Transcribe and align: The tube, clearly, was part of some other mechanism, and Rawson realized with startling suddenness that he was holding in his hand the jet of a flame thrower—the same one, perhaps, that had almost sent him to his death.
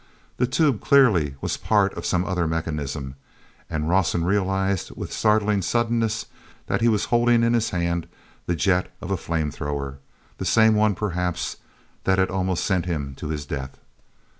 The 0.37 0.47
tube, 0.47 0.81
clearly, 0.81 1.35
was 1.41 1.57
part 1.57 1.93
of 1.93 2.07
some 2.07 2.25
other 2.25 2.47
mechanism, 2.47 3.17
and 3.69 3.87
Rawson 3.87 4.25
realized 4.25 4.89
with 4.95 5.13
startling 5.13 5.61
suddenness 5.61 6.25
that 6.65 6.81
he 6.81 6.87
was 6.87 7.05
holding 7.13 7.43
in 7.43 7.53
his 7.53 7.69
hand 7.69 8.07
the 8.47 8.55
jet 8.55 8.91
of 8.99 9.11
a 9.11 9.15
flame 9.15 9.51
thrower—the 9.51 10.43
same 10.45 10.73
one, 10.73 10.95
perhaps, 10.95 11.57
that 12.05 12.17
had 12.17 12.31
almost 12.31 12.63
sent 12.65 12.87
him 12.87 13.13
to 13.17 13.27
his 13.27 13.45
death. 13.45 13.77